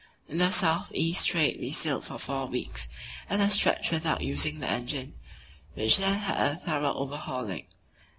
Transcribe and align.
In 0.27 0.39
the 0.39 0.49
south 0.49 0.89
east 0.95 1.27
trade 1.27 1.57
we 1.59 1.71
sailed 1.71 2.05
for 2.05 2.17
four 2.17 2.47
weeks 2.47 2.87
at 3.29 3.39
a 3.39 3.51
stretch 3.51 3.91
without 3.91 4.21
using 4.23 4.57
the 4.59 4.67
engine, 4.67 5.13
which 5.75 5.99
then 5.99 6.17
had 6.17 6.53
a 6.53 6.55
thorough 6.55 6.95
overhauling. 6.95 7.67